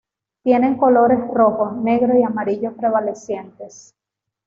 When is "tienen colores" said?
0.41-1.19